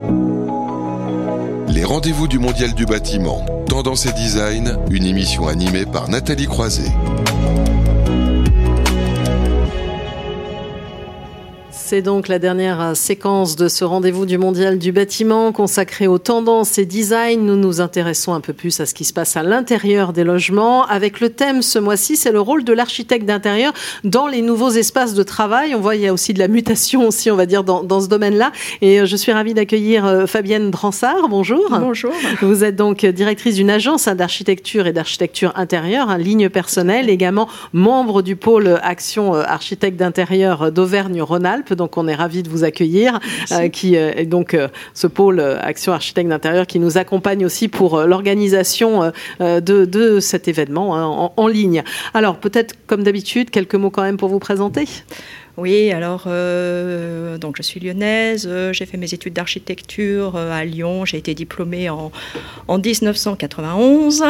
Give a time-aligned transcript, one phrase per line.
[0.00, 6.90] Les rendez-vous du Mondial du bâtiment, Tendance et Design, une émission animée par Nathalie Croiset.
[11.86, 16.16] C'est donc la dernière euh, séquence de ce rendez-vous du Mondial du bâtiment consacré aux
[16.16, 17.44] tendances et design.
[17.44, 20.86] Nous nous intéressons un peu plus à ce qui se passe à l'intérieur des logements
[20.86, 25.12] avec le thème ce mois-ci, c'est le rôle de l'architecte d'intérieur dans les nouveaux espaces
[25.12, 25.74] de travail.
[25.74, 28.00] On voit il y a aussi de la mutation aussi, on va dire, dans, dans
[28.00, 28.50] ce domaine-là.
[28.80, 31.28] Et euh, je suis ravie d'accueillir euh, Fabienne Dransard.
[31.28, 31.68] Bonjour.
[31.68, 32.12] Bonjour.
[32.40, 38.22] Vous êtes donc directrice d'une agence d'architecture et d'architecture intérieure, hein, ligne personnelle, également membre
[38.22, 43.20] du pôle action architecte d'intérieur d'Auvergne-Rhône-Alpes donc on est ravi de vous accueillir,
[43.52, 47.68] euh, qui euh, est donc euh, ce pôle Action Architecte d'intérieur qui nous accompagne aussi
[47.68, 51.82] pour l'organisation de, cet événement hein, en ligne.
[52.12, 54.86] Alors peut-être comme d'habitude, quelques mots quand même pour vous présenter.
[55.56, 60.64] Oui, alors euh, donc je suis lyonnaise, euh, j'ai fait mes études d'architecture euh, à
[60.64, 62.10] Lyon, j'ai été diplômée en,
[62.66, 64.24] en 1991.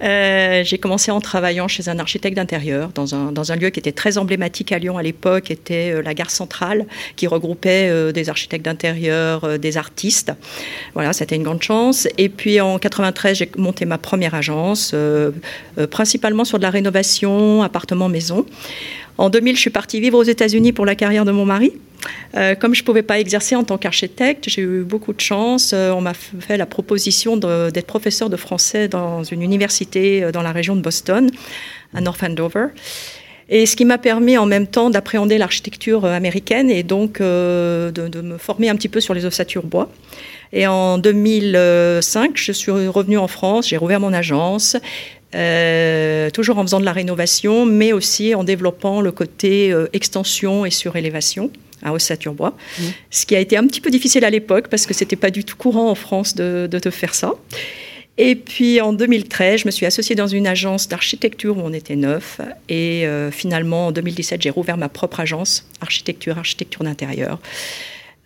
[0.00, 4.70] j'ai commencé en travaillant chez un architecte d'intérieur dans un, lieu qui était très emblématique
[4.70, 10.32] à Lyon à l'époque, était la gare centrale qui regroupait des architectes d'intérieur, des artistes.
[10.94, 12.06] Voilà, c'était une grande chance.
[12.18, 14.94] Et puis en 93, j'ai monté ma première agence,
[15.90, 18.46] principalement sur de la rénovation, appartement, maison.
[19.20, 21.74] En 2000, je suis partie vivre aux États-Unis pour la carrière de mon mari.
[22.36, 25.72] Euh, comme je ne pouvais pas exercer en tant qu'architecte, j'ai eu beaucoup de chance.
[25.74, 30.40] Euh, on m'a fait la proposition d'être professeur de français dans une université euh, dans
[30.40, 31.30] la région de Boston,
[31.92, 32.68] à North Andover.
[33.50, 38.20] Et ce qui m'a permis en même temps d'appréhender l'architecture américaine et donc de, de,
[38.22, 39.90] me former un petit peu sur les ossatures bois.
[40.54, 44.76] Et en 2005, je suis revenue en France, j'ai rouvert mon agence.
[45.34, 50.66] Euh, toujours en faisant de la rénovation, mais aussi en développant le côté euh, extension
[50.66, 52.82] et surélévation à Ossature-Bois, mmh.
[53.10, 55.44] ce qui a été un petit peu difficile à l'époque parce que c'était pas du
[55.44, 57.34] tout courant en France de, de, faire ça.
[58.18, 61.96] Et puis en 2013, je me suis associée dans une agence d'architecture où on était
[61.96, 62.40] neuf.
[62.68, 67.38] Et euh, finalement, en 2017, j'ai rouvert ma propre agence, architecture, architecture d'intérieur.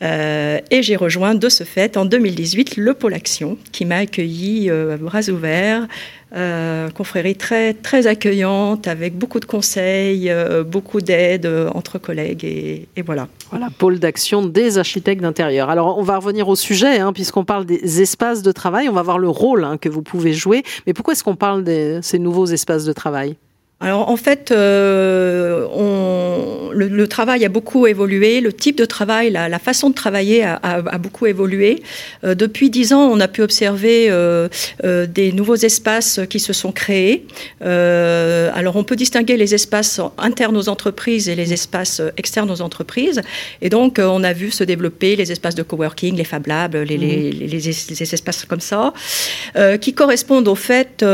[0.03, 4.69] Euh, et j'ai rejoint de ce fait en 2018 le Pôle Action qui m'a accueilli
[4.69, 5.87] euh, à bras ouverts,
[6.35, 10.33] euh, confrérie très, très accueillante avec beaucoup de conseils,
[10.67, 13.29] beaucoup d'aide entre collègues et, voilà.
[13.51, 15.71] Voilà, Pôle d'Action des architectes d'intérieur.
[15.71, 19.03] Alors on va revenir au sujet hein, puisqu'on parle des espaces de travail, on va
[19.03, 20.65] voir le rôle hein, que vous pouvez jouer.
[20.87, 23.37] Mais pourquoi est-ce qu'on parle de ces nouveaux espaces de travail?
[23.81, 29.59] Alors en fait, euh, on, le, travail a beaucoup évolué, le type de travail, la,
[29.59, 31.83] façon de travailler a, beaucoup évolué.
[32.23, 34.49] Euh, depuis dix ans, on a pu observer euh,
[34.83, 37.27] des nouveaux espaces qui se sont créés.
[37.61, 43.21] alors on peut distinguer les espaces internes aux entreprises et les espaces externes aux entreprises.
[43.61, 46.97] Et donc on a vu se développer les espaces de coworking, les Fab Labs, les,
[46.97, 47.55] les, mhm.
[47.91, 48.95] les espaces comme ça,
[49.81, 51.05] qui correspondent au fait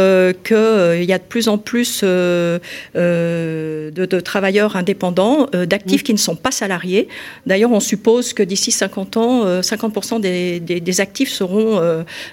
[0.44, 2.04] qu'il y a de plus en plus
[2.96, 7.08] euh, de, travailleurs indépendants, euh, d'actifs qui ne sont pas salariés.
[7.46, 11.80] D'ailleurs, on suppose que d'ici 50 ans, 50% euh, des, actifs seront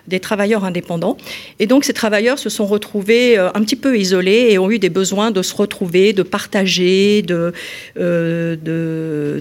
[0.08, 1.18] des travailleurs indépendants.
[1.60, 4.90] Et donc, ces travailleurs se sont retrouvés un petit peu isolés et ont eu des
[4.90, 7.54] besoins de se retrouver, de partager, de,
[7.96, 8.58] de,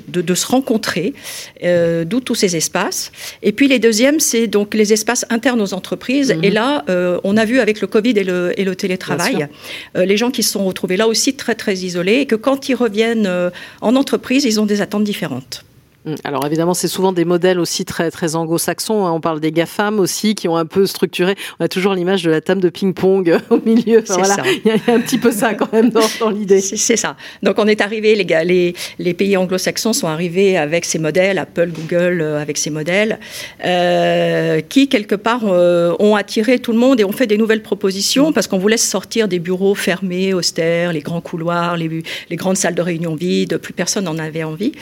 [0.09, 1.15] de, se rencontrer,
[1.63, 3.13] d'où tous ces espaces.
[3.43, 6.31] Et puis, les deuxièmes, c'est donc les espaces internes aux entreprises.
[6.43, 6.55] Et mhm.
[6.55, 6.85] là,
[7.25, 9.49] on a vu avec le Covid et le, et le télétravail,
[9.95, 12.75] les gens qui se sont retrouvés là aussi très très isolés et que quand ils
[12.75, 15.65] reviennent euh, en entreprise, ils ont des attentes différentes.
[16.07, 16.15] Mm.
[16.25, 19.05] Alors évidemment, c'est souvent des modèles aussi très très anglo-saxons.
[19.07, 19.13] Hein.
[19.13, 21.35] On parle des GAFAM aussi qui ont un peu structuré.
[21.59, 24.03] On a toujours l'image de la table de ping-pong au milieu.
[24.07, 24.37] voilà.
[24.65, 26.61] Il y a un petit peu ça quand même dans, l'idée.
[26.61, 27.17] C'est ça.
[27.43, 31.39] Donc on est arrivé, les, gars, les, les pays anglo-saxons sont arrivés avec ces modèles,
[31.39, 33.19] Apple, Google euh, avec ces modèles,
[33.65, 37.63] euh, qui quelque part euh, ont attiré tout le monde et ont fait des nouvelles
[37.63, 42.57] propositions parce qu'on voulait sortir des bureaux fermés, austères, les grands couloirs, les, les grandes
[42.57, 43.59] salles de réunion vides.
[43.59, 44.73] Plus personne n'en avait envie.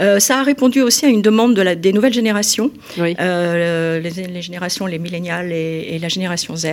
[0.00, 4.42] Euh, ça a répondu aussi à une demande de la, des nouvelles générations, euh, les,
[4.42, 6.66] générations, les millénials et, la génération Z,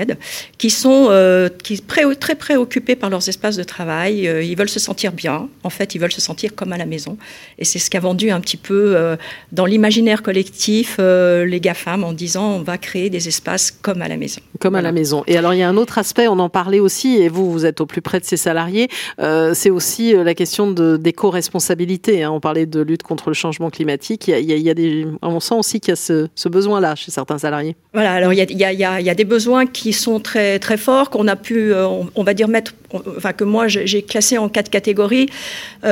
[0.59, 4.29] qui sont euh, qui, pré, très préoccupés par leurs espaces de travail.
[4.43, 5.49] ils veulent se sentir bien.
[5.63, 7.17] En fait, ils veulent se sentir comme à la maison.
[7.57, 9.17] Et c'est ce qui a vendu un petit peu
[9.51, 14.17] dans l'imaginaire collectif les GAFAM en disant on va créer des espaces comme à la
[14.17, 14.41] maison.
[14.59, 15.23] Comme à la maison.
[15.25, 17.65] Et alors, il y a un autre aspect, on en parlait aussi, et vous, vous
[17.65, 18.89] êtes au plus près de ces salariés,
[19.53, 22.23] c'est aussi la question d'éco-responsabilité.
[22.23, 22.31] Hein.
[22.31, 24.27] On parlait de lutte contre le changement climatique.
[24.27, 27.75] Il y a, des, on sent aussi qu'il y a ce, besoin-là chez certains salariés.
[27.93, 31.09] Voilà, alors il y a, il y a, des besoins qui sont très, très forts,
[31.09, 32.73] qu'on a pu, on, va dire, mettre,
[33.17, 35.27] enfin que moi j'ai classé en quatre catégories.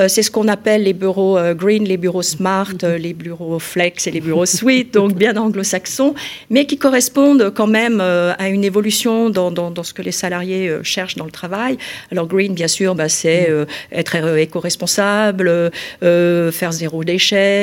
[0.07, 2.95] C'est ce qu'on appelle les bureaux green, les bureaux smart, mm-hmm.
[2.95, 6.13] les bureaux flex et les bureaux suite, donc bien anglo-saxons,
[6.49, 11.15] mais qui correspondent quand même à une évolution dans, dans, ce que les salariés cherchent
[11.15, 11.77] dans le travail.
[12.11, 13.65] Alors green, bien sûr, bah, c'est mm.
[13.91, 15.71] être éco-responsable,
[16.01, 17.58] faire zéro déchet,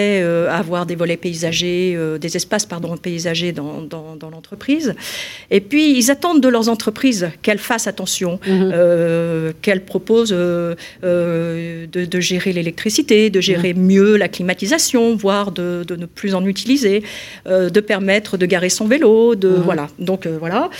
[0.48, 4.94] avoir des volets paysagers, des espaces pardon, paysagers dans, dans, dans l'entreprise.
[5.50, 8.70] Et puis, ils attendent de leurs entreprises qu'elles fassent attention, mm-hmm.
[8.72, 13.78] euh, qu'elles proposent euh, euh, de, gérer l'électricité, de gérer mm-hmm.
[13.78, 17.02] mieux la climatisation, voire de, de, ne plus en utiliser,
[17.46, 19.62] de permettre de garer son vélo, de mm-hmm.
[19.62, 19.88] voilà.
[19.98, 20.70] Donc voilà.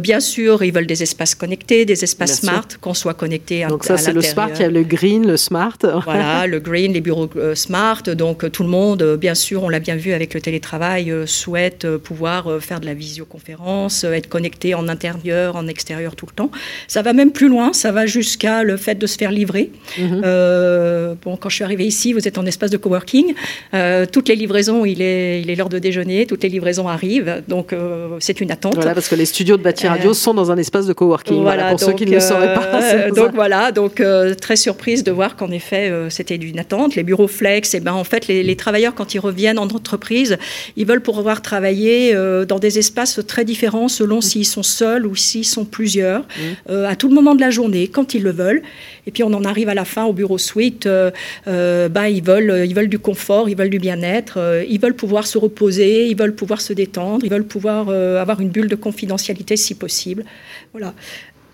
[0.00, 3.84] Bien sûr, ils veulent des espaces connectés, des espaces smart, qu'on soit connecté à, Donc
[3.84, 5.78] ça, c'est le smart, il y a le green, le smart.
[6.04, 8.02] Voilà, le green, les bureaux smart.
[8.02, 12.60] Donc tout le monde, bien sûr, on l'a bien vu avec le télétravail, souhaite pouvoir
[12.60, 16.50] faire de la visioconférence, être connecté en intérieur, en extérieur tout le temps.
[16.88, 19.70] Ça va même plus loin, ça va jusqu'à le fait de se faire livrer.
[19.98, 20.22] Mhm.
[20.24, 23.34] Euh, bon, quand je suis arrivée ici, vous êtes en espace de coworking.
[23.74, 27.42] Euh, toutes les livraisons, il est, il est l'heure de déjeuner, toutes les livraisons arrivent,
[27.48, 28.74] donc euh, c'est une attente.
[28.74, 31.42] Voilà, parce que les studios de Bâti Radio sont dans un espace de coworking.
[31.42, 33.10] Voilà, pour ceux qui ne le sauraient pas.
[33.14, 34.02] donc voilà, donc
[34.40, 36.94] très surprise de voir qu'en effet c'était une attente.
[36.94, 39.64] Les bureaux flex, et eh ben en fait les, les, travailleurs quand ils reviennent en
[39.64, 40.38] entreprise,
[40.76, 42.14] ils veulent pouvoir travailler
[42.48, 46.42] dans des espaces très différents selon s'ils sont seuls ou s'ils sont plusieurs, mmh.
[46.70, 48.62] euh, à tout le moment de la journée, quand ils le veulent.
[49.06, 51.10] Et puis on en arrive à la fin au bureau suite, euh,
[51.46, 55.26] euh, bah, ils, veulent, ils veulent du confort, ils veulent du bien-être, ils veulent pouvoir
[55.26, 59.56] se reposer, ils veulent pouvoir se détendre, ils veulent pouvoir avoir une bulle de confidentialité
[59.66, 60.24] si possible.
[60.72, 60.94] Voilà.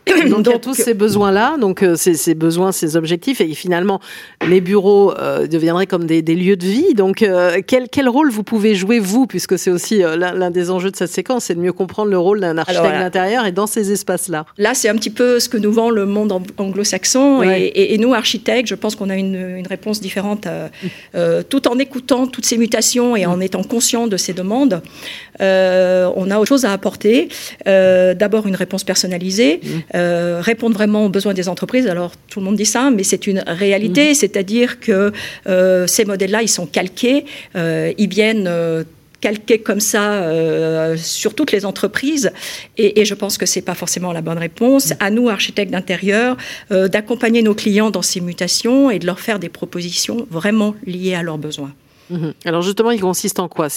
[0.06, 4.00] Donc, il y a tous ces besoins-là, donc euh, ces, besoins, ces objectifs, et finalement,
[4.46, 6.94] les bureaux euh, deviendraient comme des, lieux de vie.
[6.94, 10.90] Donc, euh, quel, quel, rôle vous pouvez jouer, vous, puisque c'est aussi l'un des enjeux
[10.90, 13.92] de cette séquence, c'est de mieux comprendre le rôle d'un architecte d'intérieur et dans ces
[13.92, 14.44] espaces-là?
[14.58, 18.68] Là, c'est un petit peu ce que nous vend le monde anglo-saxon, et, nous, architectes,
[18.68, 20.48] je pense qu'on a une, une, réponse différente,
[21.48, 23.42] tout en écoutant toutes ces mutations et en mm.
[23.42, 24.82] étant conscient de ces demandes.
[25.40, 27.28] on a autre chose à apporter.
[27.64, 29.60] D'abord, une réponse personnalisée.
[29.62, 29.68] Mm.
[29.94, 31.86] Euh, répondre vraiment aux besoins des entreprises.
[31.86, 34.14] Alors tout le monde dit ça, mais c'est une réalité, mhm.
[34.14, 35.12] c'est-à-dire que
[35.46, 37.24] euh, ces modèles-là, ils sont calqués,
[37.56, 38.50] euh, ils viennent
[39.20, 40.26] calquer comme ça
[40.96, 42.32] sur toutes les entreprises.
[42.76, 44.90] Et, je pense que c'est pas forcément la bonne réponse.
[44.90, 44.96] Mhm.
[44.98, 46.36] À nous, architectes d'intérieur,
[46.70, 51.22] d'accompagner nos clients dans ces mutations et de leur faire des propositions vraiment liées à
[51.22, 51.72] leurs besoins.
[52.10, 52.34] Mhm.
[52.44, 53.68] Alors justement, il consiste en quoi?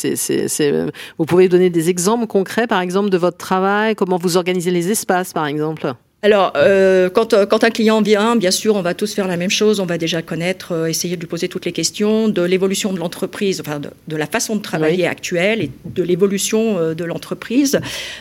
[1.17, 4.89] Vous pouvez donner des exemples concrets, par exemple, de votre travail, comment vous organisez les
[4.89, 5.93] espaces, par exemple?
[6.21, 9.37] Alors, euh, quand, euh, quand, un client vient, bien sûr, on va tous faire la
[9.37, 9.79] même chose.
[9.79, 12.99] On va déjà connaître, euh, essayer de lui poser toutes les questions de l'évolution de
[12.99, 17.79] l'entreprise, enfin de, la façon de travailler actuelle et de l'évolution de l'entreprise.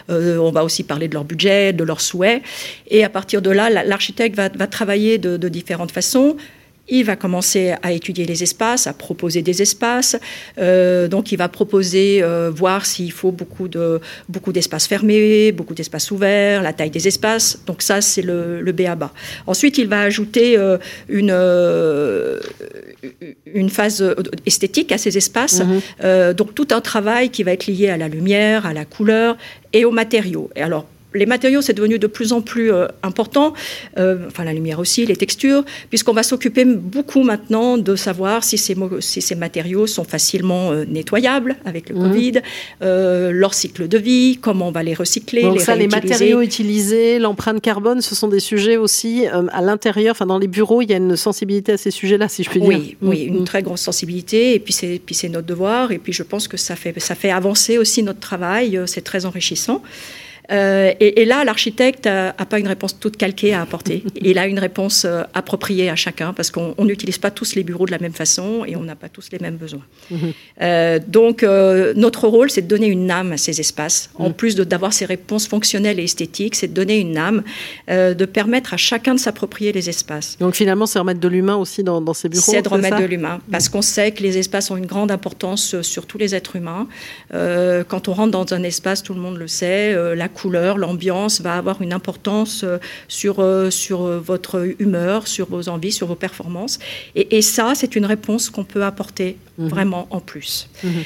[0.08, 2.43] on va aussi parler de leur budget, de leurs souhaits.
[2.88, 6.37] Et à partir de là, l'architecte va, va, travailler de, de différentes façons.
[6.89, 10.17] Il va commencer à étudier les espaces, à proposer des espaces.
[10.59, 15.73] Euh, donc, il va proposer, euh, voir s'il faut beaucoup de beaucoup d'espaces fermés, beaucoup
[15.73, 17.59] d'espaces ouverts, la taille des espaces.
[17.67, 19.11] Donc ça, c'est le, le BABA.
[19.47, 20.77] Ensuite, il va ajouter euh,
[21.09, 21.35] une
[23.47, 24.05] une phase
[24.45, 25.63] esthétique à ces espaces.
[25.63, 26.35] Mm-hmm.
[26.35, 29.37] donc tout un travail qui va être lié à la lumière, à la couleur
[29.73, 30.51] et aux matériaux.
[30.57, 33.55] Et alors les matériaux, c'est devenu de plus en plus euh, important,
[33.99, 38.59] euh, enfin la lumière aussi, les textures, puisqu'on va s'occuper beaucoup maintenant de savoir si
[38.59, 42.09] ces, si ces matériaux sont facilement euh, nettoyables avec le mhm.
[42.09, 42.33] Covid,
[42.81, 47.61] leur cycle de vie, comment on va les recycler, Donc ça, les matériaux utilisés, l'empreinte
[47.61, 50.97] carbone, ce sont des sujets aussi à l'intérieur, enfin dans les bureaux, il y a
[50.97, 52.69] une sensibilité à ces sujets-là, si je puis dire.
[52.69, 53.44] Oui, oui, une mhm.
[53.44, 56.56] très grosse sensibilité, et puis c'est puis c'est notre devoir, et puis je pense que
[56.56, 59.83] ça fait ça fait avancer aussi notre travail, c'est très enrichissant.
[60.51, 64.05] Euh, et, là, l'architecte n'a pas une réponse toute calquée à apporter.
[64.20, 67.86] Il a une réponse euh, appropriée à chacun parce qu'on n'utilise pas tous les bureaux
[67.86, 69.84] de la même façon et on n'a pas tous les mêmes besoins.
[70.10, 70.32] Mhm.
[70.63, 74.10] Euh, donc, notre rôle, c'est de donner une âme à ces espaces.
[74.17, 74.34] En mhm.
[74.34, 77.43] plus d'avoir ces réponses fonctionnelles et esthétiques, c'est de donner une âme,
[77.89, 80.36] de permettre à chacun de s'approprier les espaces.
[80.39, 83.05] Donc, finalement, c'est remettre de l'humain aussi dans, dans ces bureaux C'est de remettre de
[83.05, 86.56] l'humain parce qu'on sait que les espaces ont une grande importance sur tous les êtres
[86.56, 86.86] humains.
[87.31, 91.56] quand on rentre dans un espace, tout le monde le sait, la couleur, l'ambiance va
[91.56, 96.14] avoir une importance euh, sur, euh, sur euh, votre humeur, sur vos envies, sur vos
[96.14, 96.79] performances.
[97.14, 99.69] Et, ça, c'est une réponse qu'on peut apporter mhm.
[99.69, 100.69] vraiment en plus.
[100.82, 101.05] Mhm.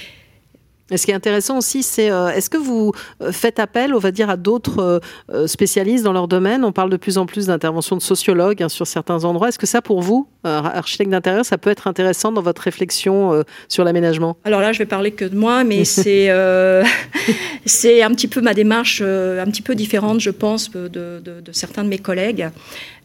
[0.90, 2.92] Et ce qui est intéressant aussi, c'est euh, est-ce que vous
[3.22, 6.64] euh, faites appel, on va dire, à d'autres euh, spécialistes dans leur domaine?
[6.64, 9.48] On parle de plus en plus d'interventions de sociologues hein, sur certains endroits.
[9.48, 13.84] Est-ce que ça, pour vous, architecte d'intérieur, ça peut être intéressant dans votre réflexion sur
[13.84, 14.38] l'aménagement?
[14.44, 16.28] Alors là, je vais parler que de moi, mais c'est
[17.66, 21.52] c'est un petit peu ma démarche, un petit peu différente, je pense, de, de, de
[21.52, 22.48] certains de mes collègues.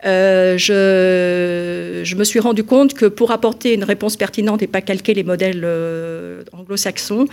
[0.06, 4.82] Euh, je, je, me suis rendu compte que pour apporter une réponse pertinente et pas
[4.82, 7.26] calquer les modèles euh, anglo-saxons,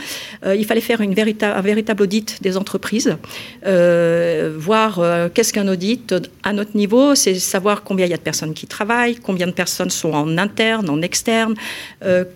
[0.46, 3.16] euh, il fallait faire une un véritable audit des entreprises,
[3.62, 5.02] voir
[5.34, 8.66] qu'est-ce qu'un audit à notre niveau, c'est savoir combien il y a de personnes qui
[8.66, 11.54] travaillent, combien de personnes sont en interne, en externe,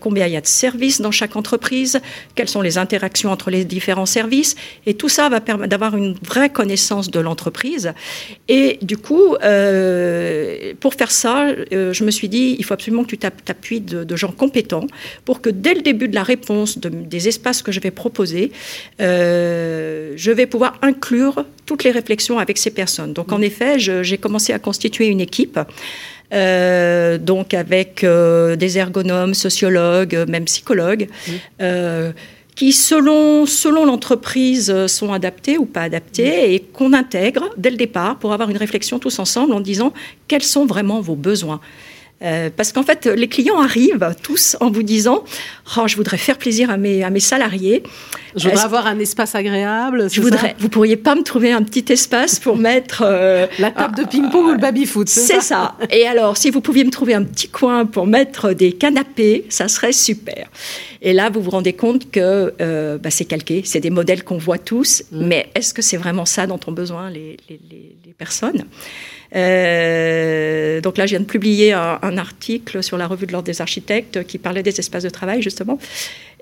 [0.01, 2.01] combien il y a de services dans chaque entreprise,
[2.35, 6.15] quelles sont les interactions entre les différents services, et tout ça va permettre d'avoir une
[6.23, 7.93] vraie connaissance de l'entreprise.
[8.49, 12.75] Et du coup, euh, euh, pour faire ça, euh, je me suis dit, il faut
[12.75, 14.87] absolument que tu t'appuies de, de, gens compétents
[15.25, 18.53] pour que dès le début de la réponse de, des espaces que je vais proposer,
[19.01, 23.13] euh, je vais pouvoir inclure toutes les réflexions avec ces personnes.
[23.13, 25.59] Donc en effet, j'ai commencé à constituer une équipe.
[26.33, 31.33] Euh, donc avec euh, des ergonomes, sociologues, même psychologues, mmh.
[31.63, 32.13] euh,
[32.55, 37.77] qui, selon, selon l'entreprise, euh, sont adaptés ou pas adaptés et qu'on intègre dès le
[37.77, 39.93] départ pour avoir une réflexion tous ensemble en disant
[40.29, 41.61] quels sont vraiment vos besoins.
[42.23, 45.25] Euh, parce qu'en fait, les clients arrivent tous en vous disant
[45.77, 47.83] oh, Je voudrais faire plaisir à mes, à mes salariés.
[48.37, 50.09] Je voudrais avoir un espace agréable.
[50.11, 50.51] Je voudrais.
[50.51, 53.03] Ça vous pourriez pas me trouver un petit espace pour mettre.
[53.05, 55.09] Euh, La table de ping-pong ou le baby-foot.
[55.09, 55.41] C'est ça.
[55.41, 55.77] ça.
[55.91, 59.69] Et alors, si vous pouviez me trouver un petit coin pour mettre des canapés, ça
[59.69, 60.49] serait super.
[61.03, 64.39] Et là, vous vous rendez compte que euh, bah, c'est calqué, c'est des modèles qu'on
[64.39, 65.27] voit tous, mmh.
[65.27, 68.65] mais est-ce que c'est vraiment ça dont ont besoin les, les, les personnes?
[69.35, 73.47] Euh, donc là, je viens de publier un, un, article sur la revue de l'ordre
[73.47, 75.79] des architectes qui parlait des espaces de travail, justement,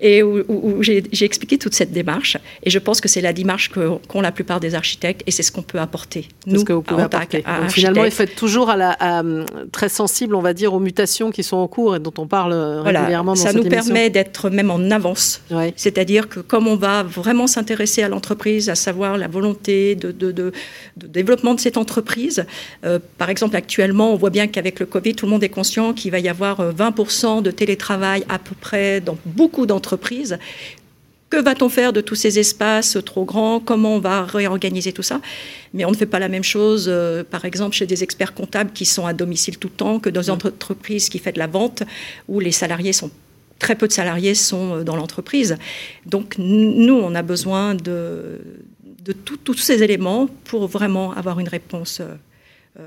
[0.01, 2.37] et où, où j'ai expliqué toute cette démarche.
[2.65, 5.43] Et je pense que c'est la démarche qu'ont qu la plupart des architectes, et c'est
[5.43, 6.29] ce qu'on peut apporter.
[6.47, 7.43] Nous, ce que vous pouvez apporter.
[7.43, 9.23] Donc, finalement, il faut être toujours à la, à,
[9.71, 12.53] très sensible, on va dire, aux mutations qui sont en cours et dont on parle
[12.53, 13.93] régulièrement voilà, dans Ça nous émission.
[13.93, 15.43] permet d'être même en avance.
[15.51, 15.73] Ouais.
[15.77, 20.33] C'est-à-dire que comme on va vraiment s'intéresser à l'entreprise, à savoir la volonté de, de,
[20.33, 20.53] de,
[20.97, 22.45] de, développement de cette entreprise,
[22.85, 25.93] euh, par exemple, actuellement, on voit bien qu'avec le Covid, tout le monde est conscient
[25.93, 30.33] qu'il va y avoir 20% de télétravail à peu près dans beaucoup d'entreprises entreprise.
[31.33, 33.59] Que va-t-on faire de tous ces espaces trop grands?
[33.59, 35.19] Comment on va réorganiser tout ça?
[35.75, 38.73] Mais on ne fait pas la même chose, euh, par exemple, chez des experts comptables
[38.79, 41.51] qui sont à domicile tout le temps, que dans une entreprise qui fait de la
[41.57, 41.81] vente,
[42.31, 43.11] où les salariés sont
[43.59, 45.57] très peu de salariés sont dans l'entreprise.
[46.05, 46.27] Donc
[46.87, 48.41] nous, on a besoin de,
[49.09, 52.01] de tout, tous ces éléments pour vraiment avoir une réponse.
[52.01, 52.87] Euh,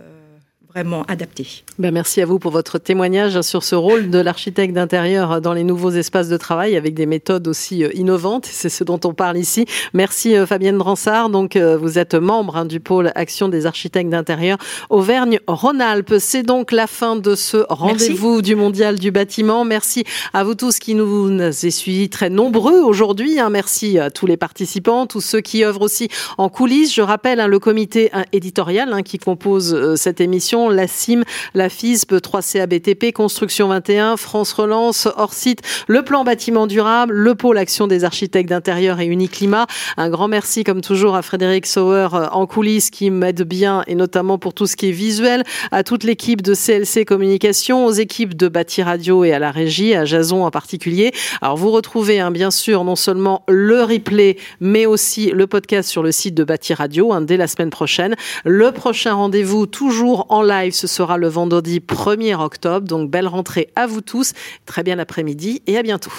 [0.76, 1.48] vraiment adapté.
[1.80, 5.64] Ben merci à vous pour votre témoignage sur ce rôle de l'architecte d'intérieur dans les
[5.64, 8.46] nouveaux espaces de travail avec des méthodes aussi innovantes.
[8.46, 9.66] C'est ce dont on parle ici.
[9.94, 11.30] Merci Fabienne Dransard.
[11.30, 14.58] Donc vous êtes membre hein, du pôle Action des architectes d'intérieur
[14.90, 16.16] Auvergne-Rhône-Alpes.
[16.20, 19.64] C'est donc la fin de ce rendez-vous du Mondial du bâtiment.
[19.64, 20.04] Merci
[20.34, 23.40] à vous tous qui nous avez suivis très nombreux aujourd'hui.
[23.40, 23.50] Hein.
[23.50, 26.94] Merci à tous les participants, tous ceux qui œuvrent aussi en coulisses.
[26.94, 32.14] Je rappelle hein, le comité éditorial qui compose euh, cette émission la CIM, la FISP,
[32.14, 38.04] 3CABTP, Construction 21, France Relance, hors site, le plan bâtiment durable, le pôle action des
[38.04, 39.68] architectes d'intérieur et Uniclimat.
[39.98, 44.38] Un grand merci comme toujours à Frédéric Sauer en coulisses qui m'aide bien et notamment
[44.38, 48.48] pour tout ce qui est visuel, à toute l'équipe de CLC Communication, aux équipes de
[48.48, 51.12] Bâti Radio et à la régie, à Jason en particulier.
[51.42, 56.04] Alors vous retrouvez hein, bien sûr non seulement le replay mais aussi le podcast sur
[56.04, 58.16] le site de Bâti Radio hein, dès la semaine prochaine.
[58.44, 62.88] Le prochain rendez-vous toujours en ce sera le vendredi 1er octobre.
[62.88, 64.34] Donc belle rentrée à vous tous.
[64.66, 66.14] Très bien l'après-midi et à bientôt.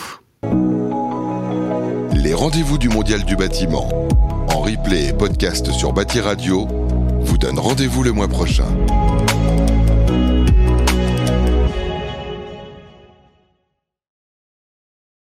[2.12, 3.88] Les rendez-vous du Mondial du bâtiment
[4.52, 6.66] en replay et podcast sur Bâti Radio
[7.21, 8.66] vous donnent rendez-vous le mois prochain.